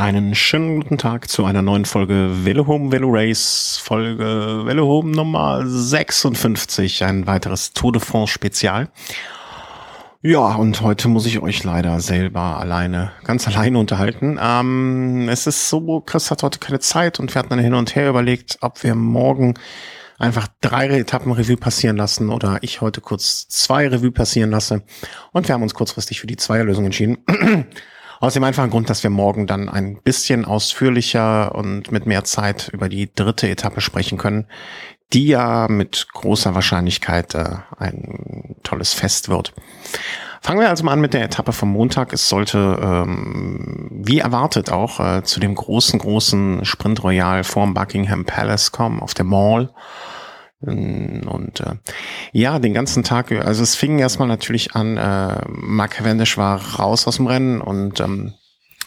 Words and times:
Einen 0.00 0.34
schönen 0.34 0.80
guten 0.80 0.96
Tag 0.96 1.28
zu 1.28 1.44
einer 1.44 1.60
neuen 1.60 1.84
Folge 1.84 2.30
Velo 2.46 2.66
Home 2.66 2.90
Velo 2.90 3.10
Race, 3.10 3.78
Folge 3.84 4.62
Velo 4.64 4.86
Home 4.86 5.10
Nummer 5.14 5.62
56, 5.66 7.04
ein 7.04 7.26
weiteres 7.26 7.74
Tour 7.74 7.92
de 7.92 8.00
France 8.00 8.32
Spezial. 8.32 8.88
Ja, 10.22 10.54
und 10.54 10.80
heute 10.80 11.08
muss 11.08 11.26
ich 11.26 11.42
euch 11.42 11.64
leider 11.64 12.00
selber 12.00 12.58
alleine, 12.58 13.12
ganz 13.24 13.46
alleine 13.46 13.78
unterhalten. 13.78 14.38
Ähm, 14.42 15.28
es 15.28 15.46
ist 15.46 15.68
so, 15.68 16.00
Chris 16.00 16.30
hat 16.30 16.42
heute 16.42 16.60
keine 16.60 16.80
Zeit 16.80 17.20
und 17.20 17.34
wir 17.34 17.38
hatten 17.38 17.50
dann 17.50 17.58
hin 17.58 17.74
und 17.74 17.94
her 17.94 18.08
überlegt, 18.08 18.56
ob 18.62 18.82
wir 18.82 18.94
morgen 18.94 19.52
einfach 20.18 20.48
drei 20.62 20.86
Etappen 20.86 21.32
Revue 21.32 21.58
passieren 21.58 21.98
lassen 21.98 22.30
oder 22.30 22.56
ich 22.62 22.80
heute 22.80 23.02
kurz 23.02 23.48
zwei 23.48 23.86
Revue 23.86 24.12
passieren 24.12 24.50
lasse. 24.50 24.82
Und 25.32 25.46
wir 25.46 25.54
haben 25.54 25.62
uns 25.62 25.74
kurzfristig 25.74 26.20
für 26.20 26.26
die 26.26 26.38
Zweierlösung 26.38 26.86
entschieden. 26.86 27.18
Aus 28.22 28.34
dem 28.34 28.44
einfachen 28.44 28.68
Grund, 28.68 28.90
dass 28.90 29.02
wir 29.02 29.08
morgen 29.08 29.46
dann 29.46 29.70
ein 29.70 29.96
bisschen 29.96 30.44
ausführlicher 30.44 31.54
und 31.54 31.90
mit 31.90 32.04
mehr 32.04 32.22
Zeit 32.22 32.68
über 32.68 32.90
die 32.90 33.10
dritte 33.14 33.48
Etappe 33.48 33.80
sprechen 33.80 34.18
können, 34.18 34.46
die 35.14 35.28
ja 35.28 35.68
mit 35.68 36.06
großer 36.12 36.54
Wahrscheinlichkeit 36.54 37.34
äh, 37.34 37.46
ein 37.78 38.56
tolles 38.62 38.92
Fest 38.92 39.30
wird. 39.30 39.54
Fangen 40.42 40.60
wir 40.60 40.68
also 40.68 40.84
mal 40.84 40.92
an 40.92 41.00
mit 41.00 41.14
der 41.14 41.24
Etappe 41.24 41.54
vom 41.54 41.70
Montag. 41.70 42.12
Es 42.12 42.28
sollte, 42.28 42.78
ähm, 42.82 43.88
wie 43.90 44.18
erwartet 44.18 44.70
auch, 44.70 45.00
äh, 45.00 45.22
zu 45.22 45.40
dem 45.40 45.54
großen, 45.54 45.98
großen 45.98 46.66
Sprint 46.66 47.02
Royal 47.02 47.42
vorm 47.42 47.72
Buckingham 47.72 48.26
Palace 48.26 48.70
kommen, 48.70 49.00
auf 49.00 49.14
der 49.14 49.24
Mall. 49.24 49.70
Und 50.60 51.60
äh, 51.60 51.76
ja, 52.32 52.58
den 52.58 52.74
ganzen 52.74 53.02
Tag, 53.02 53.32
also 53.32 53.62
es 53.62 53.74
fing 53.74 53.98
erstmal 53.98 54.28
natürlich 54.28 54.74
an, 54.74 54.98
äh, 54.98 55.40
Mark 55.48 55.92
Cavendish 55.92 56.36
war 56.36 56.76
raus 56.76 57.06
aus 57.06 57.16
dem 57.16 57.26
Rennen 57.26 57.60
und 57.62 58.00
ähm, 58.00 58.34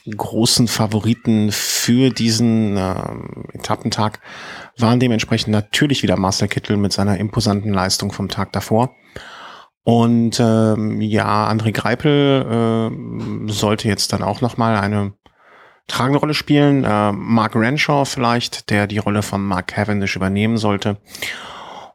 großen 0.06 0.68
Favoriten 0.68 1.52
für 1.52 2.10
diesen 2.10 2.78
äh, 2.78 2.96
Etappentag 3.54 4.20
waren 4.78 5.00
dementsprechend 5.00 5.52
natürlich 5.52 6.04
wieder 6.04 6.18
Marcel 6.18 6.48
Kittel 6.48 6.78
mit 6.78 6.94
seiner 6.94 7.18
imposanten 7.18 7.74
Leistung 7.74 8.12
vom 8.12 8.30
Tag 8.30 8.52
davor. 8.52 8.96
Und 9.84 10.40
ähm, 10.40 11.02
ja, 11.02 11.50
André 11.50 11.72
Greipel 11.72 12.90
äh, 13.50 13.52
sollte 13.52 13.88
jetzt 13.88 14.14
dann 14.14 14.24
auch 14.24 14.42
nochmal 14.42 14.78
eine 14.78 15.14
tragende 15.88 16.20
Rolle 16.20 16.34
spielen. 16.34 16.84
Äh, 16.84 17.12
Mark 17.12 17.56
Renshaw 17.56 18.06
vielleicht, 18.06 18.70
der 18.70 18.88
die 18.88 18.98
Rolle 19.00 19.24
von 19.24 19.46
Mark 19.46 19.68
Cavendish 19.68 20.16
übernehmen 20.16 20.58
sollte. 20.58 20.98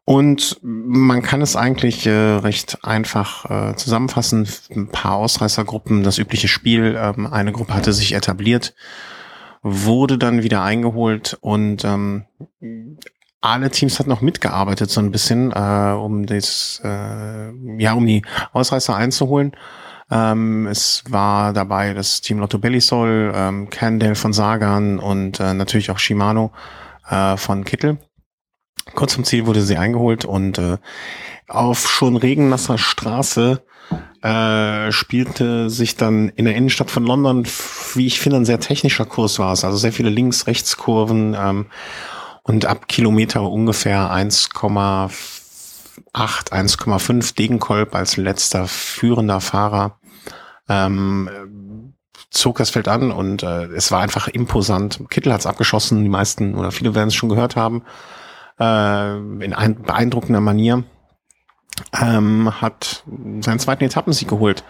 Und 0.09 0.59
man 0.63 1.21
kann 1.21 1.43
es 1.43 1.55
eigentlich 1.55 2.07
äh, 2.07 2.11
recht 2.13 2.83
einfach 2.83 3.45
äh, 3.51 3.77
zusammenfassen. 3.77 4.49
Ein 4.75 4.89
paar 4.89 5.17
Ausreißergruppen, 5.17 6.03
das 6.03 6.17
übliche 6.17 6.49
Spiel. 6.49 6.97
Ähm, 6.99 7.27
eine 7.27 7.53
Gruppe 7.53 7.75
hatte 7.75 7.93
sich 7.93 8.15
etabliert, 8.15 8.75
wurde 9.61 10.17
dann 10.17 10.43
wieder 10.43 10.63
eingeholt 10.63 11.37
und 11.43 11.85
ähm, 11.85 12.25
alle 13.43 13.69
Teams 13.69 13.99
hatten 13.99 14.09
noch 14.09 14.23
mitgearbeitet 14.23 14.89
so 14.89 15.03
ein 15.03 15.11
bisschen, 15.11 15.53
äh, 15.53 15.93
um 15.93 16.25
das, 16.25 16.81
äh, 16.83 17.51
ja, 17.77 17.93
um 17.93 18.07
die 18.07 18.23
Ausreißer 18.55 18.97
einzuholen. 18.97 19.53
Ähm, 20.11 20.69
es 20.69 21.05
war 21.11 21.53
dabei 21.53 21.93
das 21.93 22.23
Team 22.23 22.39
Lotto 22.39 22.59
Bellisol, 22.59 23.31
ähm, 23.35 23.69
Candale 23.69 24.15
von 24.15 24.33
Sagan 24.33 25.01
und 25.01 25.39
äh, 25.39 25.53
natürlich 25.53 25.91
auch 25.91 25.99
Shimano 25.99 26.51
äh, 27.11 27.37
von 27.37 27.67
Kittel. 27.67 27.99
Kurz 28.95 29.15
zum 29.15 29.25
Ziel 29.25 29.47
wurde 29.47 29.63
sie 29.63 29.77
eingeholt 29.77 30.25
und 30.25 30.59
äh, 30.59 30.79
auf 31.47 31.89
schon 31.89 32.17
regennasser 32.17 32.79
Straße 32.79 33.63
äh, 34.23 34.93
spielte 34.93 35.71
sich 35.71 35.97
dann 35.97 36.29
in 36.31 36.45
der 36.45 36.57
Innenstadt 36.57 36.91
von 36.91 37.05
London, 37.05 37.47
wie 37.95 38.07
ich 38.07 38.21
finde, 38.21 38.39
ein 38.39 38.45
sehr 38.45 38.61
technischer 38.61 39.07
Kurs 39.07 39.39
war 39.39 39.53
es. 39.53 39.65
Also 39.65 39.79
sehr 39.79 39.93
viele 39.93 40.11
Links-Rechts-Kurven 40.11 41.37
ähm, 41.39 41.67
und 42.43 42.67
ab 42.67 42.89
Kilometer 42.89 43.43
ungefähr 43.43 44.11
1,8, 44.11 45.11
1,5 46.15 47.35
Degenkolb 47.37 47.95
als 47.95 48.17
letzter 48.17 48.67
führender 48.67 49.41
Fahrer 49.41 49.99
ähm, 50.69 51.95
zog 52.31 52.59
das 52.59 52.71
Feld 52.71 52.89
an 52.89 53.11
und 53.11 53.43
äh, 53.43 53.67
es 53.67 53.91
war 53.91 54.01
einfach 54.01 54.29
imposant. 54.29 55.01
Kittel 55.09 55.33
hat 55.33 55.41
es 55.41 55.47
abgeschossen, 55.47 56.03
die 56.03 56.11
meisten 56.11 56.55
oder 56.55 56.73
viele 56.73 56.95
werden 56.95 57.09
es 57.09 57.15
schon 57.15 57.31
gehört 57.31 57.57
haben 57.57 57.85
äh, 58.59 59.17
in 59.17 59.53
ein, 59.55 59.83
beeindruckender 59.83 60.41
Manier, 60.41 60.85
ähm, 62.01 62.61
hat 62.61 63.05
seinen 63.41 63.59
zweiten 63.59 63.85
Etappensieg 63.85 64.29
geholt. 64.29 64.65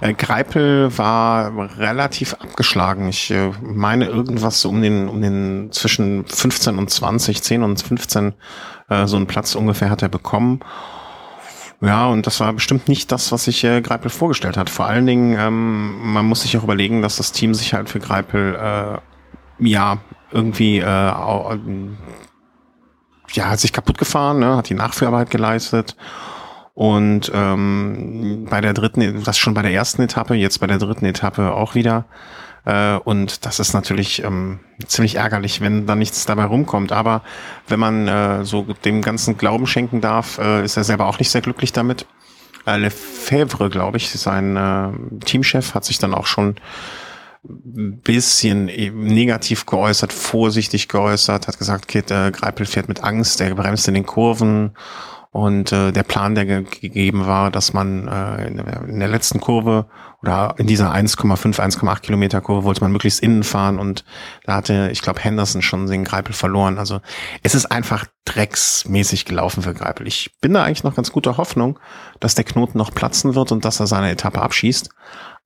Äh, 0.00 0.14
Greipel 0.14 0.96
war 0.96 1.78
relativ 1.78 2.34
abgeschlagen. 2.34 3.08
Ich 3.08 3.30
äh, 3.30 3.50
meine 3.60 4.06
irgendwas 4.06 4.64
um 4.64 4.80
den, 4.82 5.08
um 5.08 5.20
den 5.20 5.70
zwischen 5.72 6.24
15 6.26 6.78
und 6.78 6.90
20, 6.90 7.42
10 7.42 7.62
und 7.62 7.82
15, 7.82 8.34
äh, 8.88 9.06
so 9.06 9.16
einen 9.16 9.26
Platz 9.26 9.54
ungefähr 9.54 9.90
hat 9.90 10.02
er 10.02 10.08
bekommen. 10.08 10.60
Ja, 11.80 12.06
und 12.06 12.28
das 12.28 12.38
war 12.38 12.52
bestimmt 12.52 12.88
nicht 12.88 13.10
das, 13.10 13.32
was 13.32 13.44
sich 13.44 13.64
äh, 13.64 13.80
Greipel 13.80 14.08
vorgestellt 14.08 14.56
hat. 14.56 14.70
Vor 14.70 14.86
allen 14.86 15.04
Dingen, 15.04 15.36
ähm, 15.36 16.12
man 16.12 16.24
muss 16.26 16.42
sich 16.42 16.56
auch 16.56 16.62
überlegen, 16.62 17.02
dass 17.02 17.16
das 17.16 17.32
Team 17.32 17.54
sich 17.54 17.74
halt 17.74 17.88
für 17.88 17.98
Greipel 17.98 18.54
äh, 18.54 18.98
ja 19.58 19.98
irgendwie 20.30 20.78
äh, 20.78 20.86
ja, 23.32 23.48
hat 23.48 23.60
sich 23.60 23.72
kaputt 23.72 23.98
gefahren, 23.98 24.38
ne, 24.38 24.56
hat 24.56 24.68
die 24.68 24.74
Nachführarbeit 24.74 25.30
geleistet. 25.30 25.96
Und 26.74 27.30
ähm, 27.34 28.46
bei 28.48 28.60
der 28.60 28.72
dritten, 28.72 29.22
das 29.24 29.38
schon 29.38 29.54
bei 29.54 29.62
der 29.62 29.72
ersten 29.72 30.02
Etappe, 30.02 30.34
jetzt 30.34 30.58
bei 30.60 30.66
der 30.66 30.78
dritten 30.78 31.04
Etappe 31.04 31.52
auch 31.52 31.74
wieder. 31.74 32.06
Äh, 32.64 32.96
und 32.96 33.44
das 33.44 33.58
ist 33.58 33.74
natürlich 33.74 34.22
ähm, 34.24 34.60
ziemlich 34.86 35.16
ärgerlich, 35.16 35.60
wenn 35.60 35.86
da 35.86 35.94
nichts 35.94 36.24
dabei 36.24 36.44
rumkommt. 36.44 36.92
Aber 36.92 37.22
wenn 37.68 37.80
man 37.80 38.08
äh, 38.08 38.44
so 38.44 38.66
dem 38.84 39.02
ganzen 39.02 39.36
Glauben 39.36 39.66
schenken 39.66 40.00
darf, 40.00 40.38
äh, 40.38 40.64
ist 40.64 40.76
er 40.76 40.84
selber 40.84 41.06
auch 41.06 41.18
nicht 41.18 41.30
sehr 41.30 41.42
glücklich 41.42 41.72
damit. 41.72 42.06
Äh, 42.66 42.78
Lefebvre, 42.78 43.68
glaube 43.68 43.96
ich, 43.96 44.10
sein 44.10 44.56
äh, 44.56 45.24
Teamchef, 45.24 45.74
hat 45.74 45.84
sich 45.84 45.98
dann 45.98 46.14
auch 46.14 46.26
schon 46.26 46.56
bisschen 47.44 48.66
negativ 48.66 49.66
geäußert, 49.66 50.12
vorsichtig 50.12 50.88
geäußert, 50.88 51.48
hat 51.48 51.58
gesagt, 51.58 51.88
Kit 51.88 52.10
äh, 52.10 52.30
Greipel 52.30 52.66
fährt 52.66 52.88
mit 52.88 53.02
Angst, 53.02 53.40
der 53.40 53.54
bremst 53.54 53.88
in 53.88 53.94
den 53.94 54.06
Kurven 54.06 54.76
und 55.32 55.72
äh, 55.72 55.92
der 55.92 56.02
Plan, 56.02 56.34
der 56.34 56.44
ge 56.44 56.62
gegeben 56.62 57.26
war, 57.26 57.50
dass 57.50 57.72
man 57.72 58.06
äh, 58.06 58.48
in, 58.48 58.58
der, 58.58 58.82
in 58.82 58.98
der 58.98 59.08
letzten 59.08 59.40
Kurve 59.40 59.86
oder 60.20 60.54
in 60.58 60.66
dieser 60.66 60.92
1,5, 60.92 61.58
1,8 61.58 62.00
Kilometer 62.00 62.42
Kurve 62.42 62.64
wollte 62.64 62.82
man 62.82 62.92
möglichst 62.92 63.20
innen 63.20 63.42
fahren 63.42 63.78
und 63.78 64.04
da 64.44 64.56
hatte, 64.56 64.90
ich 64.92 65.00
glaube, 65.00 65.20
Henderson 65.20 65.62
schon 65.62 65.86
den 65.86 66.04
Greipel 66.04 66.34
verloren. 66.34 66.78
Also 66.78 67.00
es 67.42 67.54
ist 67.54 67.64
einfach 67.64 68.04
drecksmäßig 68.26 69.24
gelaufen 69.24 69.62
für 69.62 69.72
Greipel. 69.72 70.06
Ich 70.06 70.32
bin 70.42 70.52
da 70.52 70.64
eigentlich 70.64 70.84
noch 70.84 70.94
ganz 70.94 71.10
guter 71.12 71.38
Hoffnung, 71.38 71.78
dass 72.20 72.34
der 72.34 72.44
Knoten 72.44 72.76
noch 72.76 72.92
platzen 72.92 73.34
wird 73.34 73.52
und 73.52 73.64
dass 73.64 73.80
er 73.80 73.86
seine 73.86 74.10
Etappe 74.10 74.42
abschießt. 74.42 74.90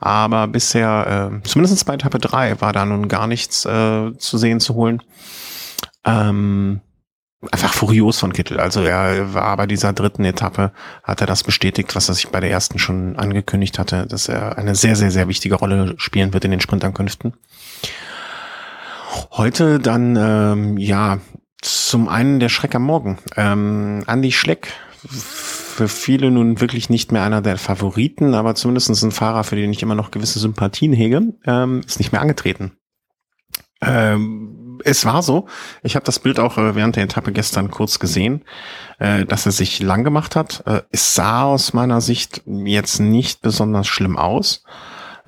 Aber 0.00 0.48
bisher, 0.48 1.30
äh, 1.32 1.48
zumindest 1.48 1.86
bei 1.86 1.94
Etappe 1.94 2.18
3, 2.18 2.60
war 2.60 2.72
da 2.72 2.84
nun 2.84 3.06
gar 3.06 3.28
nichts 3.28 3.64
äh, 3.64 4.12
zu 4.18 4.36
sehen 4.36 4.58
zu 4.58 4.74
holen. 4.74 5.00
Ähm, 6.04 6.80
einfach 7.52 7.72
furios 7.72 8.18
von 8.18 8.32
Kittel. 8.32 8.58
Also 8.58 8.82
er 8.82 9.34
war 9.34 9.56
bei 9.56 9.66
dieser 9.66 9.92
dritten 9.92 10.24
Etappe, 10.24 10.72
hat 11.02 11.20
er 11.20 11.26
das 11.26 11.44
bestätigt, 11.44 11.94
was 11.94 12.08
er 12.08 12.14
sich 12.14 12.28
bei 12.28 12.40
der 12.40 12.50
ersten 12.50 12.78
schon 12.78 13.16
angekündigt 13.16 13.78
hatte, 13.78 14.06
dass 14.06 14.28
er 14.28 14.58
eine 14.58 14.74
sehr, 14.74 14.96
sehr, 14.96 15.10
sehr 15.10 15.28
wichtige 15.28 15.56
Rolle 15.56 15.94
spielen 15.98 16.32
wird 16.32 16.44
in 16.44 16.50
den 16.50 16.60
Sprintankünften. 16.60 17.34
Heute 19.32 19.78
dann, 19.78 20.16
ähm, 20.16 20.78
ja, 20.78 21.18
zum 21.60 22.08
einen 22.08 22.40
der 22.40 22.48
Schreck 22.48 22.74
am 22.74 22.82
Morgen. 22.82 23.18
Ähm, 23.36 24.04
Andy 24.06 24.32
Schleck 24.32 24.72
für 25.08 25.88
viele 25.88 26.30
nun 26.30 26.60
wirklich 26.60 26.90
nicht 26.90 27.12
mehr 27.12 27.22
einer 27.22 27.42
der 27.42 27.58
Favoriten, 27.58 28.34
aber 28.34 28.54
zumindest 28.54 28.88
ein 29.02 29.12
Fahrer, 29.12 29.44
für 29.44 29.56
den 29.56 29.70
ich 29.70 29.82
immer 29.82 29.94
noch 29.94 30.10
gewisse 30.10 30.38
Sympathien 30.38 30.92
hege, 30.92 31.34
ähm, 31.46 31.82
ist 31.86 31.98
nicht 31.98 32.12
mehr 32.12 32.22
angetreten. 32.22 32.72
Ähm, 33.82 34.55
es 34.84 35.04
war 35.04 35.22
so, 35.22 35.46
ich 35.82 35.96
habe 35.96 36.04
das 36.04 36.18
Bild 36.18 36.38
auch 36.38 36.58
äh, 36.58 36.74
während 36.74 36.96
der 36.96 37.04
Etappe 37.04 37.32
gestern 37.32 37.70
kurz 37.70 37.98
gesehen, 37.98 38.44
äh, 38.98 39.24
dass 39.24 39.46
er 39.46 39.52
sich 39.52 39.80
lang 39.80 40.04
gemacht 40.04 40.36
hat. 40.36 40.62
Äh, 40.66 40.82
es 40.90 41.14
sah 41.14 41.44
aus 41.44 41.72
meiner 41.72 42.00
Sicht 42.00 42.42
jetzt 42.46 43.00
nicht 43.00 43.42
besonders 43.42 43.86
schlimm 43.86 44.16
aus. 44.16 44.64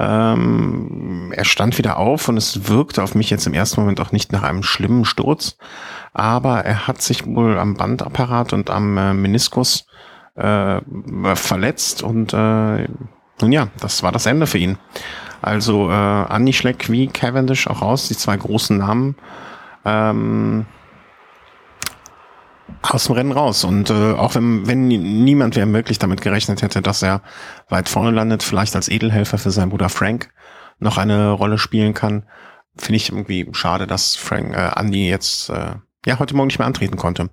Ähm, 0.01 1.33
er 1.35 1.45
stand 1.45 1.77
wieder 1.77 1.97
auf 1.97 2.29
und 2.29 2.37
es 2.37 2.69
wirkte 2.69 3.03
auf 3.03 3.15
mich 3.15 3.31
jetzt 3.31 3.47
im 3.47 3.55
ersten 3.55 3.81
Moment 3.81 4.01
auch 4.01 4.13
nicht 4.13 4.33
nach 4.33 4.45
einem 4.45 4.63
schlimmen 4.63 5.05
Sturz. 5.05 5.57
Aber 6.13 6.65
er 6.65 6.87
hat 6.87 7.03
sich 7.03 7.27
wohl 7.27 7.59
am 7.59 7.75
Bandapparat 7.75 8.53
und 8.53 8.71
am 8.71 8.97
äh, 8.97 9.13
Meniskus 9.13 9.87
äh, 10.37 10.81
verletzt 11.35 12.03
und 12.03 12.33
äh, 12.33 12.89
nun 13.41 13.53
ja, 13.53 13.69
das 13.81 14.03
war 14.03 14.13
das 14.13 14.27
Ende 14.27 14.47
für 14.47 14.59
ihn. 14.59 14.79
Also 15.41 15.91
äh, 15.91 16.35
Andy 16.35 16.53
Schleck 16.53 16.91
wie 16.91 17.07
Cavendish 17.07 17.67
auch 17.67 17.83
raus, 17.83 18.09
die 18.09 18.17
zwei 18.17 18.37
großen 18.37 18.77
Namen 18.77 19.17
ähm, 19.85 20.67
aus 22.83 23.05
dem 23.05 23.15
Rennen 23.15 23.33
raus. 23.33 23.65
Und 23.65 23.91
äh, 23.91 24.13
auch 24.13 24.35
wenn, 24.35 24.67
wenn 24.67 24.89
niemand 24.89 25.57
wäre 25.57 25.67
möglich 25.67 25.99
damit 25.99 26.21
gerechnet 26.21 26.63
hätte, 26.63 26.83
dass 26.83 27.03
er 27.03 27.23
weit 27.69 27.89
vorne 27.89 28.11
landet, 28.11 28.43
vielleicht 28.43 28.77
als 28.77 28.89
Edelhelfer 28.89 29.39
für 29.39 29.51
seinen 29.51 29.71
Bruder 29.71 29.89
Frank 29.89 30.31
noch 30.79 30.99
eine 30.99 31.31
Rolle 31.31 31.59
spielen 31.59 31.95
kann, 31.95 32.25
finde 32.77 32.97
ich 32.97 33.11
irgendwie 33.11 33.49
schade, 33.53 33.87
dass 33.87 34.17
Frank 34.17 34.55
äh, 34.55 34.71
Andy 34.77 35.09
jetzt 35.09 35.51
äh, 35.51 35.75
ja 36.07 36.19
heute 36.19 36.37
Morgen 36.37 36.49
nicht 36.49 36.59
mehr 36.59 36.67
antreten 36.67 36.97
konnte. 36.97 37.31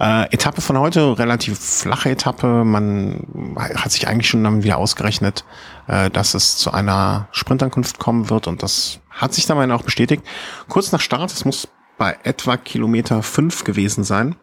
Äh, 0.00 0.32
Etappe 0.32 0.60
von 0.60 0.78
heute, 0.78 1.18
relativ 1.18 1.58
flache 1.58 2.10
Etappe. 2.10 2.64
Man 2.64 3.26
hat 3.56 3.90
sich 3.90 4.06
eigentlich 4.06 4.28
schon 4.28 4.44
dann 4.44 4.62
wieder 4.62 4.78
ausgerechnet, 4.78 5.44
äh, 5.88 6.08
dass 6.10 6.34
es 6.34 6.56
zu 6.56 6.72
einer 6.72 7.28
Sprintankunft 7.32 7.98
kommen 7.98 8.30
wird 8.30 8.46
und 8.46 8.62
das 8.62 9.00
hat 9.10 9.34
sich 9.34 9.46
dann 9.46 9.72
auch 9.72 9.82
bestätigt. 9.82 10.22
Kurz 10.68 10.92
nach 10.92 11.00
Start, 11.00 11.32
es 11.32 11.44
muss 11.44 11.68
bei 11.96 12.16
etwa 12.22 12.56
Kilometer 12.56 13.24
fünf 13.24 13.64
gewesen 13.64 14.04
sein. 14.04 14.36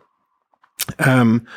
Ähm, 0.97 1.47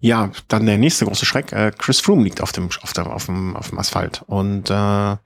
ja, 0.00 0.30
dann 0.48 0.66
der 0.66 0.78
nächste 0.78 1.06
große 1.06 1.24
Schreck. 1.24 1.52
Äh, 1.52 1.70
Chris 1.76 2.00
Froome 2.00 2.24
liegt 2.24 2.40
auf 2.40 2.50
dem 2.50 2.68
auf, 2.82 2.92
der, 2.92 3.06
auf, 3.06 3.26
dem, 3.26 3.56
auf 3.56 3.68
dem 3.68 3.78
Asphalt 3.78 4.24
und 4.26 4.68
äh, 4.68 5.16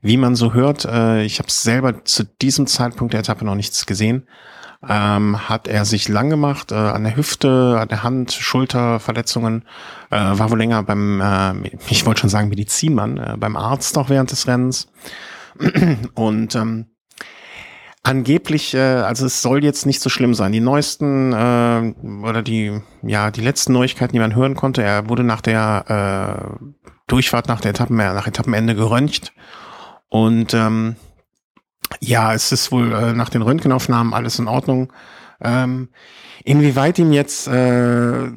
wie 0.00 0.16
man 0.16 0.34
so 0.34 0.54
hört, 0.54 0.86
äh, 0.86 1.24
ich 1.24 1.38
habe 1.38 1.50
selber 1.50 2.04
zu 2.04 2.24
diesem 2.24 2.66
Zeitpunkt 2.66 3.12
der 3.12 3.20
Etappe 3.20 3.44
noch 3.44 3.54
nichts 3.54 3.84
gesehen 3.84 4.26
ähm, 4.88 5.48
hat 5.48 5.68
er 5.68 5.84
sich 5.84 6.08
lang 6.08 6.30
gemacht, 6.30 6.72
äh, 6.72 6.74
an 6.74 7.04
der 7.04 7.16
Hüfte, 7.16 7.78
an 7.80 7.88
der 7.88 8.02
Hand, 8.02 8.32
Schulterverletzungen, 8.32 9.64
äh, 10.10 10.16
war 10.16 10.50
wohl 10.50 10.58
länger 10.58 10.82
beim, 10.82 11.20
äh, 11.20 11.68
ich 11.88 12.06
wollte 12.06 12.20
schon 12.20 12.30
sagen 12.30 12.48
Medizinmann, 12.48 13.18
äh, 13.18 13.36
beim 13.38 13.56
Arzt 13.56 13.98
auch 13.98 14.08
während 14.08 14.30
des 14.30 14.46
Rennens. 14.46 14.88
Und 16.14 16.54
ähm, 16.54 16.86
angeblich, 18.02 18.74
äh, 18.74 18.78
also 18.78 19.26
es 19.26 19.42
soll 19.42 19.62
jetzt 19.62 19.84
nicht 19.84 20.00
so 20.00 20.08
schlimm 20.08 20.34
sein. 20.34 20.52
Die 20.52 20.60
neuesten 20.60 21.32
äh, 21.32 21.94
oder 22.26 22.42
die, 22.42 22.80
ja, 23.02 23.30
die 23.30 23.42
letzten 23.42 23.74
Neuigkeiten, 23.74 24.14
die 24.14 24.18
man 24.20 24.34
hören 24.34 24.54
konnte, 24.54 24.82
er 24.82 25.10
wurde 25.10 25.24
nach 25.24 25.42
der 25.42 26.56
äh, 26.58 26.66
Durchfahrt, 27.06 27.48
nach 27.48 27.60
der 27.60 27.72
Etappen, 27.72 27.96
nach 27.96 28.26
Etappenende 28.26 28.74
geröntgt 28.74 29.32
und 30.08 30.54
ähm, 30.54 30.96
ja, 32.00 32.34
es 32.34 32.52
ist 32.52 32.70
wohl 32.72 32.92
äh, 32.92 33.12
nach 33.12 33.28
den 33.28 33.42
Röntgenaufnahmen 33.42 34.14
alles 34.14 34.38
in 34.38 34.48
Ordnung. 34.48 34.92
Ähm, 35.40 35.88
inwieweit 36.44 36.98
ihm 36.98 37.12
jetzt 37.12 37.48
äh, 37.48 38.30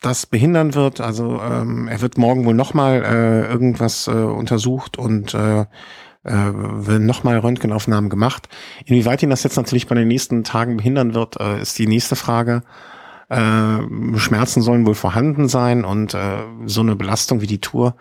das 0.00 0.26
behindern 0.26 0.74
wird, 0.74 1.00
also 1.00 1.40
ähm, 1.40 1.88
er 1.88 2.00
wird 2.00 2.18
morgen 2.18 2.44
wohl 2.44 2.54
nochmal 2.54 3.02
äh, 3.02 3.50
irgendwas 3.50 4.06
äh, 4.06 4.10
untersucht 4.12 4.98
und 4.98 5.34
äh, 5.34 5.60
äh, 5.60 6.52
wird 6.52 7.02
nochmal 7.02 7.38
Röntgenaufnahmen 7.38 8.10
gemacht. 8.10 8.48
Inwieweit 8.84 9.22
ihn 9.22 9.30
das 9.30 9.42
jetzt 9.42 9.56
natürlich 9.56 9.86
bei 9.86 9.94
den 9.94 10.08
nächsten 10.08 10.44
Tagen 10.44 10.76
behindern 10.76 11.14
wird, 11.14 11.40
äh, 11.40 11.60
ist 11.60 11.78
die 11.78 11.86
nächste 11.86 12.16
Frage. 12.16 12.62
Äh, 13.28 14.18
Schmerzen 14.18 14.62
sollen 14.62 14.86
wohl 14.86 14.94
vorhanden 14.94 15.48
sein 15.48 15.84
und 15.84 16.14
äh, 16.14 16.38
so 16.66 16.80
eine 16.80 16.94
Belastung 16.94 17.40
wie 17.40 17.48
die 17.48 17.60
Tour 17.60 17.96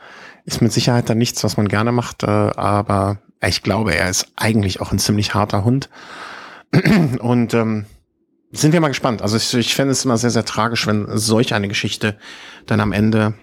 ist 0.46 0.62
mit 0.62 0.72
Sicherheit 0.72 1.10
dann 1.10 1.18
nichts, 1.18 1.44
was 1.44 1.58
man 1.58 1.68
gerne 1.68 1.92
macht, 1.92 2.24
äh, 2.24 2.28
aber 2.28 3.18
ich 3.48 3.64
glaube, 3.64 3.96
er 3.96 4.10
ist 4.10 4.32
eigentlich 4.36 4.82
auch 4.82 4.92
ein 4.92 5.00
ziemlich 5.00 5.34
harter 5.34 5.64
Hund. 5.64 5.90
Und 7.20 7.54
ähm, 7.54 7.86
sind 8.52 8.74
wir 8.74 8.82
mal 8.82 8.88
gespannt. 8.88 9.22
Also 9.22 9.38
ich, 9.38 9.54
ich 9.54 9.76
fände 9.76 9.92
es 9.92 10.06
immer 10.06 10.18
sehr, 10.18 10.30
sehr 10.30 10.46
tragisch, 10.46 10.88
wenn 10.88 11.06
solch 11.18 11.54
eine 11.54 11.68
Geschichte 11.68 12.18
dann 12.66 12.80
am 12.80 12.92
Ende 12.92 13.34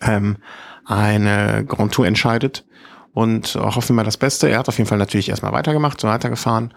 ähm, 0.00 0.36
eine 0.84 1.64
Grand 1.66 1.92
Tour 1.92 2.06
entscheidet. 2.06 2.64
Und 3.12 3.56
hoffen 3.56 3.96
wir 3.96 4.04
das 4.04 4.16
Beste. 4.16 4.48
Er 4.48 4.60
hat 4.60 4.68
auf 4.68 4.78
jeden 4.78 4.88
Fall 4.88 4.98
natürlich 4.98 5.30
erstmal 5.30 5.52
weitergemacht, 5.52 6.00
so 6.00 6.06
weitergefahren. 6.06 6.72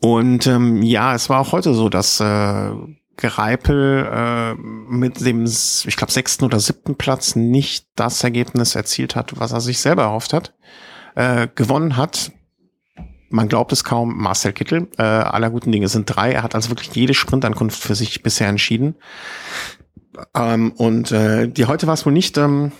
Und 0.00 0.46
ähm, 0.46 0.82
ja, 0.82 1.14
es 1.14 1.28
war 1.28 1.40
auch 1.40 1.52
heute 1.52 1.74
so, 1.74 1.90
dass 1.90 2.20
äh, 2.20 2.70
Greipel 3.16 4.08
äh, 4.10 4.54
mit 4.54 5.24
dem, 5.24 5.44
ich 5.44 5.96
glaube, 5.96 6.12
sechsten 6.12 6.44
oder 6.44 6.60
siebten 6.60 6.96
Platz 6.96 7.36
nicht 7.36 7.86
das 7.96 8.22
Ergebnis 8.22 8.74
erzielt 8.74 9.16
hat, 9.16 9.38
was 9.38 9.52
er 9.52 9.60
sich 9.60 9.80
selber 9.80 10.04
erhofft 10.04 10.32
hat. 10.32 10.54
Äh, 11.14 11.48
gewonnen 11.54 11.96
hat, 11.96 12.32
man 13.28 13.48
glaubt 13.48 13.72
es 13.72 13.84
kaum, 13.84 14.16
Marcel 14.16 14.52
Kittel. 14.52 14.88
Äh, 14.98 15.02
aller 15.02 15.50
guten 15.50 15.72
Dinge 15.72 15.88
sind 15.88 16.06
drei. 16.06 16.32
Er 16.32 16.42
hat 16.42 16.54
also 16.54 16.70
wirklich 16.70 16.94
jede 16.94 17.14
Sprintankunft 17.14 17.80
für 17.80 17.94
sich 17.94 18.22
bisher 18.22 18.48
entschieden. 18.48 18.96
Ähm, 20.34 20.72
und 20.72 21.12
äh, 21.12 21.48
die 21.48 21.66
heute 21.66 21.86
war 21.86 21.94
es 21.94 22.06
wohl 22.06 22.12
nicht. 22.12 22.38
Ähm, 22.38 22.72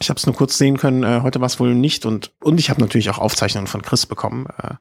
ich 0.00 0.10
habe 0.10 0.18
es 0.18 0.26
nur 0.26 0.34
kurz 0.34 0.58
sehen 0.58 0.76
können. 0.76 1.02
Äh, 1.02 1.20
heute 1.22 1.40
war 1.40 1.46
es 1.46 1.60
wohl 1.60 1.74
nicht. 1.74 2.06
Und 2.06 2.32
und 2.40 2.58
ich 2.60 2.70
habe 2.70 2.80
natürlich 2.80 3.10
auch 3.10 3.18
Aufzeichnungen 3.18 3.66
von 3.66 3.82
Chris 3.82 4.06
bekommen 4.06 4.46
äh, 4.62 4.74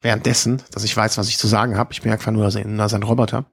währenddessen, 0.00 0.62
dass 0.72 0.84
ich 0.84 0.96
weiß, 0.96 1.18
was 1.18 1.28
ich 1.28 1.38
zu 1.38 1.46
sagen 1.46 1.76
habe. 1.76 1.92
Ich 1.92 2.02
bin 2.02 2.10
ja 2.10 2.14
einfach 2.14 2.32
nur 2.32 2.50
sein, 2.50 2.80
sein 2.88 3.02
Roboter. 3.02 3.46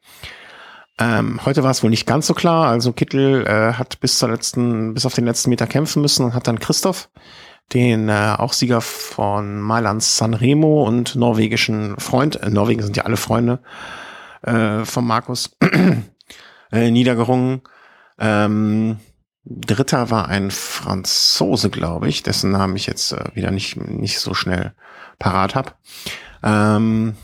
Ähm, 1.00 1.40
heute 1.46 1.64
war 1.64 1.72
es 1.72 1.84
wohl 1.84 1.90
nicht 1.90 2.06
ganz 2.06 2.28
so 2.28 2.34
klar. 2.34 2.68
Also 2.68 2.94
Kittel 2.94 3.46
äh, 3.48 3.74
hat 3.74 4.00
bis 4.00 4.20
zur 4.20 4.30
letzten, 4.30 4.94
bis 4.94 5.06
auf 5.06 5.14
den 5.14 5.26
letzten 5.26 5.50
Meter 5.50 5.68
kämpfen 5.68 6.02
müssen 6.02 6.26
und 6.26 6.34
hat 6.34 6.48
dann 6.48 6.60
Christoph 6.60 7.10
den 7.72 8.10
äh, 8.10 8.36
auch 8.38 8.54
Sieger 8.54 8.82
von 8.82 9.62
Mailand 9.62 10.04
Sanremo 10.04 10.84
und 10.84 11.16
norwegischen 11.16 11.98
Freund, 12.00 12.42
äh, 12.42 12.50
Norwegen 12.50 12.84
sind 12.84 12.98
ja 12.98 13.04
alle 13.04 13.18
Freunde 13.18 13.60
äh, 14.42 14.86
von 14.86 15.06
Markus, 15.06 15.56
äh, 16.72 16.92
niedergerungen. 16.92 17.62
Ähm, 18.20 19.00
Dritter 19.46 20.10
war 20.10 20.30
ein 20.30 20.52
Franzose, 20.52 21.70
glaube 21.70 22.08
ich, 22.08 22.24
dessen 22.24 22.52
Namen 22.52 22.76
ich 22.76 22.86
jetzt 22.86 23.12
äh, 23.12 23.24
wieder 23.34 23.52
nicht, 23.52 23.76
nicht 23.78 24.20
so 24.20 24.34
schnell 24.34 24.74
parat 25.20 25.56
habe. 25.56 25.72
Ähm, 26.44 27.16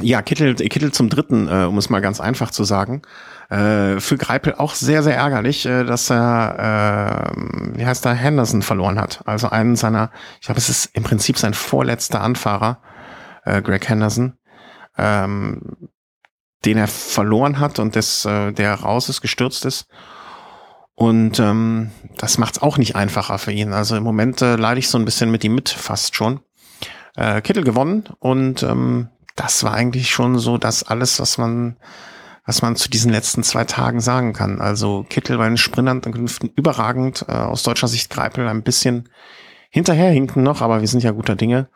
ja, 0.00 0.22
Kittel, 0.22 0.54
Kittel 0.54 0.92
zum 0.92 1.08
Dritten, 1.08 1.48
äh, 1.48 1.64
um 1.64 1.76
es 1.76 1.90
mal 1.90 2.00
ganz 2.00 2.20
einfach 2.20 2.50
zu 2.50 2.64
sagen. 2.64 3.02
Äh, 3.48 3.98
für 3.98 4.16
Greipel 4.16 4.54
auch 4.54 4.74
sehr, 4.74 5.02
sehr 5.02 5.16
ärgerlich, 5.16 5.66
äh, 5.66 5.84
dass 5.84 6.10
er, 6.10 7.32
äh, 7.34 7.78
wie 7.78 7.84
heißt 7.84 8.06
er, 8.06 8.14
Henderson 8.14 8.62
verloren 8.62 9.00
hat. 9.00 9.22
Also 9.26 9.48
einen 9.50 9.76
seiner, 9.76 10.10
ich 10.40 10.46
glaube, 10.46 10.58
es 10.58 10.68
ist 10.68 10.90
im 10.94 11.02
Prinzip 11.02 11.36
sein 11.36 11.54
vorletzter 11.54 12.20
Anfahrer, 12.20 12.80
äh, 13.44 13.60
Greg 13.62 13.88
Henderson, 13.88 14.34
ähm, 14.96 15.90
den 16.64 16.78
er 16.78 16.88
verloren 16.88 17.58
hat 17.58 17.78
und 17.78 17.96
des, 17.96 18.24
äh, 18.24 18.52
der 18.52 18.74
raus 18.74 19.08
ist, 19.08 19.20
gestürzt 19.20 19.64
ist. 19.64 19.88
Und 20.94 21.40
ähm, 21.40 21.90
das 22.18 22.38
macht 22.38 22.56
es 22.56 22.62
auch 22.62 22.76
nicht 22.76 22.94
einfacher 22.94 23.38
für 23.38 23.52
ihn. 23.52 23.72
Also 23.72 23.96
im 23.96 24.02
Moment 24.02 24.42
äh, 24.42 24.56
leide 24.56 24.78
ich 24.78 24.88
so 24.88 24.98
ein 24.98 25.04
bisschen 25.04 25.30
mit 25.30 25.42
ihm 25.42 25.54
mit, 25.54 25.70
fast 25.70 26.14
schon. 26.14 26.40
Äh, 27.16 27.40
Kittel 27.40 27.64
gewonnen 27.64 28.04
und 28.18 28.62
ähm, 28.62 29.08
das 29.40 29.64
war 29.64 29.72
eigentlich 29.72 30.10
schon 30.10 30.38
so 30.38 30.58
das 30.58 30.82
alles, 30.82 31.18
was 31.18 31.38
man 31.38 31.76
was 32.44 32.62
man 32.62 32.74
zu 32.74 32.90
diesen 32.90 33.12
letzten 33.12 33.42
zwei 33.42 33.64
Tagen 33.64 34.00
sagen 34.00 34.32
kann. 34.32 34.60
Also 34.60 35.06
Kittel 35.08 35.38
bei 35.38 35.46
den 35.46 35.56
Sprintankünften 35.56 36.50
überragend, 36.56 37.24
äh, 37.28 37.32
aus 37.32 37.62
deutscher 37.62 37.86
Sicht 37.88 38.10
Greipel 38.10 38.48
ein 38.48 38.62
bisschen 38.62 39.08
hinterherhinken 39.70 40.42
noch, 40.42 40.60
aber 40.60 40.80
wir 40.80 40.88
sind 40.88 41.02
ja 41.02 41.12
guter 41.12 41.36
Dinge. 41.36 41.68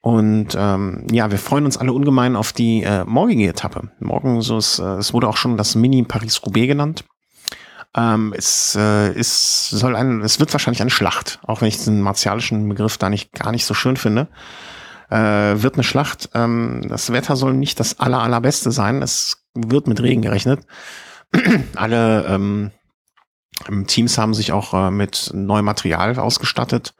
Und 0.00 0.56
ähm, 0.56 1.06
ja, 1.10 1.30
wir 1.30 1.38
freuen 1.38 1.64
uns 1.64 1.76
alle 1.76 1.92
ungemein 1.92 2.36
auf 2.36 2.52
die 2.52 2.82
äh, 2.82 3.04
morgige 3.04 3.48
Etappe. 3.48 3.90
Morgen, 3.98 4.40
so 4.42 4.58
ist, 4.58 4.78
äh, 4.78 4.96
es 4.96 5.12
wurde 5.12 5.28
auch 5.28 5.36
schon 5.36 5.56
das 5.56 5.74
Mini 5.74 6.02
Paris-Roubaix 6.04 6.68
genannt. 6.68 7.04
Ähm, 7.94 8.32
es 8.36 8.76
äh, 8.78 9.12
ist, 9.12 9.70
soll 9.70 9.96
ein, 9.96 10.20
es 10.20 10.38
wird 10.38 10.52
wahrscheinlich 10.54 10.82
eine 10.82 10.90
Schlacht, 10.90 11.40
auch 11.42 11.60
wenn 11.60 11.68
ich 11.68 11.78
diesen 11.78 12.00
martialischen 12.00 12.68
Begriff 12.68 12.96
da 12.96 13.10
nicht 13.10 13.32
gar 13.32 13.50
nicht 13.50 13.66
so 13.66 13.74
schön 13.74 13.96
finde 13.96 14.28
äh, 15.10 15.62
wird 15.62 15.74
eine 15.74 15.84
Schlacht. 15.84 16.30
Ähm, 16.34 16.86
das 16.88 17.12
Wetter 17.12 17.36
soll 17.36 17.54
nicht 17.54 17.80
das 17.80 18.00
aller, 18.00 18.20
allerbeste 18.20 18.70
sein. 18.70 19.02
Es 19.02 19.44
wird 19.54 19.86
mit 19.86 20.00
Regen 20.00 20.22
gerechnet. 20.22 20.60
Alle 21.74 22.26
ähm, 22.26 22.70
Teams 23.86 24.18
haben 24.18 24.34
sich 24.34 24.52
auch 24.52 24.74
äh, 24.74 24.90
mit 24.90 25.30
neuem 25.32 25.64
Material 25.64 26.18
ausgestattet. 26.18 26.94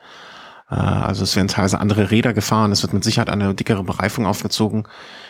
Äh, 0.71 0.75
also 0.75 1.23
es 1.25 1.37
werden 1.37 1.49
teilweise 1.49 1.81
andere 1.81 2.11
Räder 2.11 2.33
gefahren. 2.33 2.73
Es 2.73 2.83
wird 2.83 2.93
mit 2.93 3.05
Sicherheit 3.05 3.31
eine 3.31 3.55
dickere 3.55 3.85
Bereifung 3.85 4.27
aufgezogen. 4.27 4.87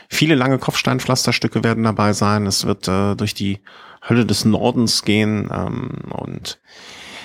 Viele 0.09 0.35
lange 0.35 0.59
Kopfsteinpflasterstücke 0.59 1.64
werden 1.64 1.85
dabei 1.85 2.12
sein. 2.12 2.47
Es 2.47 2.66
wird 2.66 2.88
äh, 2.88 3.14
durch 3.16 3.35
die 3.35 3.61
Hölle 4.09 4.25
des 4.25 4.45
Nordens 4.45 5.02
gehen 5.02 5.50
ähm, 5.52 5.90
und 6.11 6.61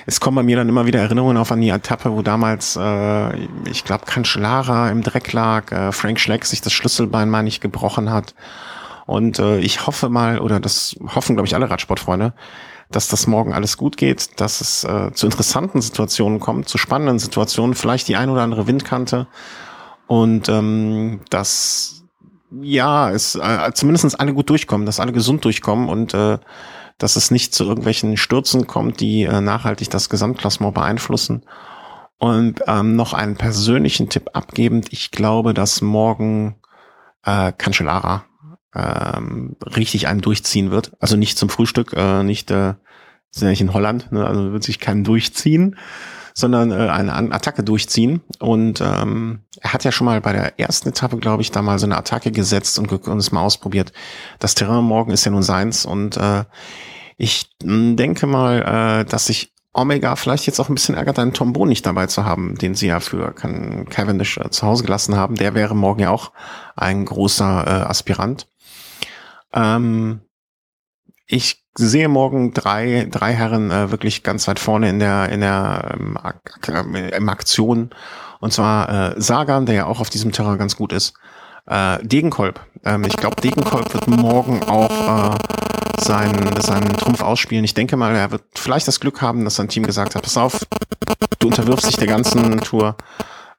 es 0.05 0.19
kommen 0.19 0.35
bei 0.35 0.43
mir 0.43 0.57
dann 0.57 0.69
immer 0.69 0.85
wieder 0.85 0.99
Erinnerungen 0.99 1.37
auf 1.37 1.51
an 1.51 1.61
die 1.61 1.69
Etappe, 1.69 2.11
wo 2.11 2.21
damals, 2.21 2.75
äh, 2.75 3.37
ich 3.69 3.83
glaube, 3.83 4.05
Cancellara 4.05 4.89
im 4.89 5.01
Dreck 5.01 5.33
lag, 5.33 5.71
äh, 5.71 5.91
Frank 5.91 6.19
Schleck 6.19 6.45
sich 6.45 6.61
das 6.61 6.73
Schlüsselbein 6.73 7.29
mal 7.29 7.43
nicht 7.43 7.61
gebrochen 7.61 8.11
hat. 8.11 8.35
Und 9.05 9.39
äh, 9.39 9.59
ich 9.59 9.87
hoffe 9.87 10.09
mal, 10.09 10.39
oder 10.39 10.59
das 10.59 10.95
hoffen, 11.15 11.35
glaube 11.35 11.47
ich, 11.47 11.55
alle 11.55 11.69
Radsportfreunde, 11.69 12.33
dass 12.91 13.07
das 13.07 13.27
morgen 13.27 13.53
alles 13.53 13.77
gut 13.77 13.97
geht, 13.97 14.39
dass 14.39 14.61
es 14.61 14.83
äh, 14.83 15.11
zu 15.13 15.25
interessanten 15.25 15.81
Situationen 15.81 16.39
kommt, 16.39 16.69
zu 16.69 16.77
spannenden 16.77 17.19
Situationen, 17.19 17.75
vielleicht 17.75 18.07
die 18.07 18.15
ein 18.15 18.29
oder 18.29 18.41
andere 18.41 18.67
Windkante 18.67 19.27
und 20.07 20.49
ähm, 20.49 21.21
dass 21.29 22.03
ja, 22.61 23.09
es 23.11 23.35
äh, 23.35 23.71
zumindest 23.73 24.19
alle 24.19 24.33
gut 24.33 24.49
durchkommen, 24.49 24.85
dass 24.85 24.99
alle 24.99 25.13
gesund 25.13 25.45
durchkommen 25.45 25.87
und 25.87 26.13
äh, 26.13 26.37
dass 27.01 27.15
es 27.15 27.31
nicht 27.31 27.53
zu 27.53 27.63
irgendwelchen 27.63 28.15
Stürzen 28.15 28.67
kommt, 28.67 28.99
die 28.99 29.23
äh, 29.23 29.41
nachhaltig 29.41 29.89
das 29.89 30.09
Gesamtklassement 30.09 30.75
beeinflussen. 30.75 31.43
Und 32.19 32.61
ähm, 32.67 32.95
noch 32.95 33.13
einen 33.13 33.35
persönlichen 33.35 34.09
Tipp 34.09 34.29
abgebend. 34.33 34.93
Ich 34.93 35.09
glaube, 35.09 35.55
dass 35.55 35.81
morgen 35.81 36.55
äh, 37.25 37.51
Cancellara 37.51 38.25
ähm, 38.75 39.55
richtig 39.75 40.07
einen 40.07 40.21
durchziehen 40.21 40.69
wird. 40.69 40.91
Also 40.99 41.17
nicht 41.17 41.39
zum 41.39 41.49
Frühstück, 41.49 41.93
äh, 41.93 42.21
nicht, 42.21 42.51
äh, 42.51 42.75
sind 43.31 43.45
ja 43.45 43.49
nicht 43.49 43.61
in 43.61 43.73
Holland, 43.73 44.11
ne? 44.11 44.25
also 44.25 44.51
wird 44.51 44.63
sich 44.63 44.79
keinen 44.79 45.03
durchziehen, 45.03 45.77
sondern 46.33 46.71
äh, 46.71 46.89
eine 46.89 47.13
Attacke 47.13 47.63
durchziehen. 47.63 48.21
Und 48.39 48.81
ähm, 48.81 49.41
er 49.59 49.73
hat 49.73 49.83
ja 49.83 49.91
schon 49.91 50.05
mal 50.05 50.21
bei 50.21 50.33
der 50.33 50.59
ersten 50.59 50.89
Etappe, 50.89 51.17
glaube 51.17 51.41
ich, 51.41 51.51
da 51.51 51.61
mal 51.61 51.79
so 51.79 51.85
eine 51.85 51.97
Attacke 51.97 52.31
gesetzt 52.31 52.79
und, 52.79 52.91
und 52.91 53.17
es 53.17 53.31
mal 53.31 53.41
ausprobiert. 53.41 53.91
Das 54.39 54.55
Terrain 54.55 54.83
morgen 54.83 55.11
ist 55.11 55.25
ja 55.25 55.31
nun 55.31 55.43
seins 55.43 55.85
und 55.85 56.17
äh, 56.17 56.43
ich 57.17 57.49
denke 57.61 58.25
mal, 58.25 59.01
äh, 59.01 59.05
dass 59.05 59.27
sich 59.27 59.53
Omega 59.73 60.15
vielleicht 60.15 60.47
jetzt 60.47 60.59
auch 60.59 60.69
ein 60.69 60.75
bisschen 60.75 60.95
ärgert, 60.95 61.17
einen 61.17 61.33
Tombo 61.33 61.65
nicht 61.65 61.85
dabei 61.85 62.07
zu 62.07 62.25
haben, 62.25 62.57
den 62.57 62.75
sie 62.75 62.87
ja 62.87 62.99
für 62.99 63.33
Cavendish 63.33 64.37
äh, 64.37 64.49
zu 64.49 64.67
Hause 64.67 64.83
gelassen 64.83 65.15
haben. 65.15 65.35
Der 65.35 65.53
wäre 65.53 65.75
morgen 65.75 66.01
ja 66.01 66.09
auch 66.09 66.31
ein 66.75 67.05
großer 67.05 67.67
äh, 67.67 67.69
Aspirant. 67.89 68.47
Ähm, 69.53 70.21
ich 71.31 71.63
sehe 71.75 72.09
morgen 72.09 72.53
drei, 72.53 73.07
drei 73.09 73.33
Herren 73.33 73.71
äh, 73.71 73.89
wirklich 73.89 74.23
ganz 74.23 74.47
weit 74.47 74.59
vorne 74.59 74.89
in 74.89 74.99
der, 74.99 75.29
in 75.29 75.39
der 75.39 75.95
ähm, 75.97 76.17
Ak 76.17 76.69
Aktion. 77.27 77.91
Und 78.41 78.51
zwar 78.51 79.15
äh, 79.15 79.21
Sagan, 79.21 79.65
der 79.65 79.75
ja 79.75 79.85
auch 79.85 80.01
auf 80.01 80.09
diesem 80.09 80.33
Terrain 80.33 80.57
ganz 80.57 80.75
gut 80.75 80.91
ist. 80.91 81.13
Äh, 81.67 81.99
Degenkolb. 82.05 82.59
Ähm, 82.83 83.05
ich 83.05 83.15
glaube, 83.15 83.39
Degenkolb 83.41 83.93
wird 83.93 84.07
morgen 84.07 84.61
auch 84.63 85.33
äh, 85.33 85.37
seinen, 86.01 86.59
seinen 86.61 86.97
Trumpf 86.97 87.21
ausspielen. 87.21 87.63
Ich 87.63 87.75
denke 87.75 87.95
mal, 87.95 88.13
er 88.15 88.31
wird 88.31 88.43
vielleicht 88.55 88.87
das 88.87 88.99
Glück 88.99 89.21
haben, 89.21 89.45
dass 89.45 89.55
sein 89.55 89.69
Team 89.69 89.83
gesagt 89.83 90.15
hat, 90.15 90.23
pass 90.23 90.35
auf, 90.35 90.65
du 91.39 91.47
unterwirfst 91.47 91.87
dich 91.87 91.97
der 91.97 92.07
ganzen 92.07 92.59
Tour 92.59 92.97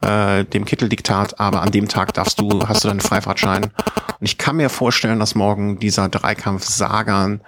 äh, 0.02 0.44
dem 0.44 0.64
Kitteldiktat, 0.64 1.40
aber 1.40 1.62
an 1.62 1.70
dem 1.70 1.88
Tag 1.88 2.14
darfst 2.14 2.40
du, 2.40 2.66
hast 2.66 2.84
du 2.84 2.88
deinen 2.88 3.00
Freifahrtschein. 3.00 3.64
Und 3.64 3.72
ich 4.20 4.38
kann 4.38 4.56
mir 4.56 4.68
vorstellen, 4.68 5.18
dass 5.18 5.34
morgen 5.34 5.78
dieser 5.78 6.08
Dreikampf 6.08 6.64
Sagan, 6.64 7.40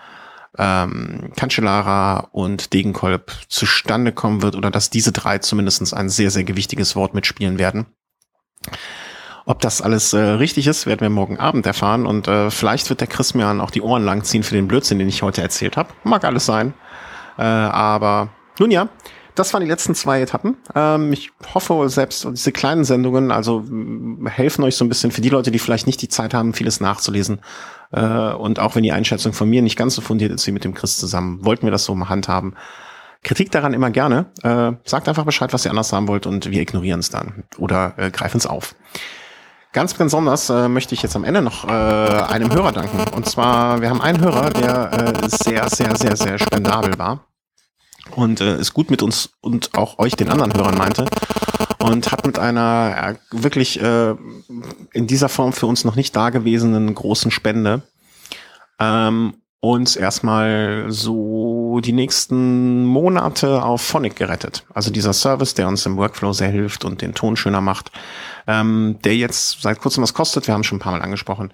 ähm, 0.57 1.33
Cancellara 1.37 2.29
und 2.33 2.73
Degenkolb 2.73 3.33
zustande 3.49 4.13
kommen 4.13 4.43
wird 4.43 4.55
oder 4.55 4.71
dass 4.71 4.91
diese 4.91 5.13
drei 5.13 5.39
zumindestens 5.39 5.93
ein 5.93 6.09
sehr, 6.09 6.31
sehr 6.31 6.45
gewichtiges 6.45 6.95
Wort 6.95 7.15
mitspielen 7.15 7.59
werden. 7.59 7.87
Ob 9.47 9.61
das 9.61 9.83
alles 9.83 10.15
äh, 10.15 10.19
richtig 10.19 10.67
ist, 10.67 10.87
werden 10.87 11.01
wir 11.01 11.11
morgen 11.11 11.39
Abend 11.39 11.67
erfahren 11.67 12.07
und 12.07 12.29
äh, 12.29 12.51
vielleicht 12.51 12.89
wird 12.89 13.01
der 13.01 13.09
Chris 13.09 13.35
mir 13.35 13.47
auch 13.63 13.71
die 13.71 13.83
Ohren 13.83 14.05
langziehen 14.05 14.43
für 14.43 14.55
den 14.55 14.69
Blödsinn, 14.69 14.99
den 14.99 15.09
ich 15.09 15.23
heute 15.23 15.43
erzählt 15.43 15.77
habe. 15.77 15.91
Mag 16.03 16.25
alles 16.25 16.47
sein. 16.47 16.73
Äh, 17.37 17.43
aber 17.43 18.31
nun 18.59 18.71
ja, 18.71 18.89
das 19.35 19.53
waren 19.53 19.63
die 19.63 19.69
letzten 19.69 19.95
zwei 19.95 20.21
Etappen. 20.21 20.57
Ähm, 20.75 21.13
ich 21.13 21.33
hoffe 21.53 21.89
selbst, 21.89 22.25
diese 22.31 22.53
kleinen 22.53 22.85
Sendungen, 22.85 23.33
also 23.33 23.65
helfen 24.27 24.63
euch 24.65 24.77
so 24.77 24.85
ein 24.85 24.89
bisschen 24.89 25.11
für 25.11 25.21
die 25.21 25.29
Leute, 25.29 25.51
die 25.51 25.59
vielleicht 25.59 25.87
nicht 25.87 26.01
die 26.03 26.09
Zeit 26.09 26.35
haben, 26.35 26.55
vieles 26.55 26.81
nachzulesen. 26.81 27.41
Äh, 27.91 28.33
und 28.33 28.61
auch 28.61 28.77
wenn 28.77 28.85
die 28.85 28.93
Einschätzung 28.93 29.33
von 29.33 29.49
mir 29.49 29.63
nicht 29.63 29.77
ganz 29.77 29.95
so 29.95 30.03
fundiert 30.03 30.33
ist 30.33 30.47
wie 30.47 30.53
mit 30.53 30.65
dem 30.65 30.75
Chris 30.75 30.99
zusammen, 30.99 31.45
wollten 31.45 31.67
wir 31.67 31.73
das 31.73 31.85
so 31.85 31.95
mal 31.95 32.09
handhaben. 32.09 32.55
Kritik 33.23 33.51
daran 33.51 33.73
immer 33.73 33.91
gerne. 33.91 34.27
Äh, 34.43 34.73
sagt 34.85 35.09
einfach 35.09 35.25
Bescheid, 35.25 35.53
was 35.53 35.65
ihr 35.65 35.71
anders 35.71 35.93
haben 35.93 36.07
wollt 36.07 36.27
und 36.27 36.51
wir 36.51 36.61
ignorieren 36.61 37.01
es 37.01 37.11
dann 37.11 37.45
oder 37.59 37.95
äh, 37.97 38.11
greifen 38.11 38.37
es 38.37 38.47
auf. 38.47 38.75
Ganz 39.73 39.95
besonders 39.95 40.51
äh, 40.51 40.69
möchte 40.69 40.95
ich 40.95 41.03
jetzt 41.03 41.17
am 41.17 41.25
Ende 41.25 41.43
noch 41.43 41.65
äh, 41.65 41.73
einem 41.73 42.53
Hörer 42.53 42.71
danken. 42.71 43.01
Und 43.13 43.27
zwar, 43.27 43.81
wir 43.81 43.91
haben 43.91 44.01
einen 44.01 44.21
Hörer, 44.21 44.51
der 44.51 44.93
äh, 45.25 45.29
sehr, 45.29 45.69
sehr, 45.69 45.97
sehr, 45.97 46.17
sehr 46.17 46.39
spendabel 46.39 46.97
war 46.97 47.27
und 48.17 48.41
äh, 48.41 48.55
es 48.55 48.75
gut 48.75 48.91
mit 48.91 49.03
uns 49.03 49.31
und 49.41 49.75
auch 49.75 49.99
euch, 49.99 50.15
den 50.17 50.31
anderen 50.31 50.55
Hörern, 50.55 50.79
meinte 50.79 51.07
und 51.79 52.11
hat 52.13 52.27
mit 52.27 52.39
einer 52.39 53.17
äh, 53.33 53.43
wirklich 53.43 53.81
äh, 53.81 54.15
in 54.93 55.07
dieser 55.07 55.29
Form 55.29 55.53
für 55.53 55.67
uns 55.67 55.85
noch 55.85 55.97
nicht 55.97 56.17
dagewesenen 56.17 56.95
großen 56.95 57.31
Spende 57.31 57.83
ähm, 58.79 59.35
uns 59.61 59.97
erstmal 59.97 60.87
so 60.89 61.81
die 61.83 61.93
nächsten 61.93 62.85
Monate 62.85 63.63
auf 63.63 63.81
Phonic 63.81 64.17
gerettet. 64.17 64.65
Also 64.75 64.91
dieser 64.91 65.15
Service, 65.15 65.55
der 65.55 65.69
uns 65.69 65.87
im 65.87 65.97
Workflow 65.97 66.33
sehr 66.33 66.51
hilft 66.51 66.85
und 66.85 67.01
den 67.01 67.15
Ton 67.15 67.37
schöner 67.37 67.63
macht, 67.63 67.91
ähm, 68.47 68.99
der 69.05 69.17
jetzt 69.17 69.63
seit 69.63 69.81
kurzem 69.81 70.03
was 70.03 70.13
kostet. 70.13 70.47
Wir 70.47 70.55
haben 70.55 70.65
schon 70.65 70.77
ein 70.77 70.83
paar 70.83 70.93
Mal 70.93 71.03
angesprochen. 71.03 71.51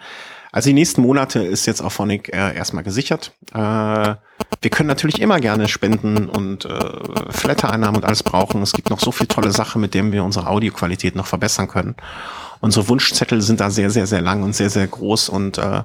Also 0.53 0.69
die 0.69 0.75
nächsten 0.75 1.03
Monate 1.03 1.41
ist 1.41 1.67
jetzt 1.67 1.81
auf 1.81 1.93
Phonic 1.93 2.29
äh, 2.29 2.55
erstmal 2.55 2.83
gesichert. 2.83 3.33
Äh, 3.53 3.57
wir 3.57 4.71
können 4.71 4.89
natürlich 4.89 5.21
immer 5.21 5.39
gerne 5.39 5.69
spenden 5.69 6.29
und 6.29 6.65
äh, 6.65 7.31
Flatter-Einnahmen 7.31 7.99
und 7.99 8.05
alles 8.05 8.23
brauchen. 8.23 8.63
Es 8.63 8.73
gibt 8.73 8.91
noch 8.91 9.01
so 9.01 9.13
viel 9.13 9.27
tolle 9.27 9.53
Sachen, 9.53 9.81
mit 9.81 9.95
denen 9.95 10.13
wir 10.13 10.25
unsere 10.25 10.49
Audioqualität 10.49 11.15
noch 11.15 11.27
verbessern 11.27 11.69
können. 11.69 11.95
Unsere 12.61 12.89
Wunschzettel 12.89 13.41
sind 13.43 13.61
da 13.61 13.71
sehr, 13.71 13.91
sehr, 13.91 14.07
sehr 14.07 14.21
lang 14.21 14.43
und 14.43 14.55
sehr, 14.55 14.71
sehr 14.71 14.87
groß 14.87 15.29
und 15.29 15.59
äh, 15.59 15.83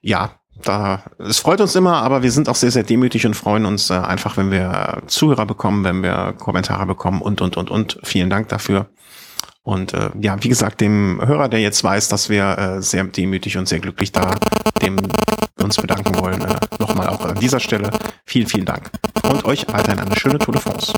ja, 0.00 0.30
da, 0.60 1.02
es 1.18 1.38
freut 1.38 1.60
uns 1.60 1.74
immer, 1.74 2.02
aber 2.02 2.22
wir 2.22 2.30
sind 2.30 2.48
auch 2.48 2.54
sehr, 2.54 2.70
sehr 2.70 2.82
demütig 2.82 3.26
und 3.26 3.34
freuen 3.34 3.64
uns 3.64 3.90
äh, 3.90 3.94
einfach, 3.94 4.36
wenn 4.36 4.50
wir 4.50 5.02
Zuhörer 5.06 5.46
bekommen, 5.46 5.84
wenn 5.84 6.02
wir 6.02 6.34
Kommentare 6.38 6.86
bekommen 6.86 7.20
und, 7.20 7.40
und, 7.40 7.56
und, 7.56 7.70
und. 7.70 7.98
Vielen 8.02 8.30
Dank 8.30 8.48
dafür. 8.48 8.86
Und 9.64 9.94
äh, 9.94 10.10
ja, 10.20 10.42
wie 10.42 10.48
gesagt, 10.48 10.80
dem 10.80 11.20
Hörer, 11.24 11.48
der 11.48 11.60
jetzt 11.60 11.84
weiß, 11.84 12.08
dass 12.08 12.28
wir 12.28 12.58
äh, 12.58 12.82
sehr 12.82 13.04
demütig 13.04 13.56
und 13.56 13.68
sehr 13.68 13.78
glücklich 13.78 14.10
da 14.10 14.34
dem 14.82 14.96
uns 15.62 15.76
bedanken 15.76 16.16
wollen, 16.16 16.40
äh, 16.42 16.56
nochmal 16.80 17.08
auch 17.08 17.24
an 17.24 17.38
dieser 17.38 17.60
Stelle 17.60 17.90
vielen, 18.26 18.48
vielen 18.48 18.64
Dank. 18.64 18.90
Und 19.22 19.44
euch 19.44 19.66
weiterhin 19.68 20.00
eine 20.00 20.16
schöne 20.16 20.38
Tour 20.38 20.54
de 20.54 20.62
France. 20.62 20.92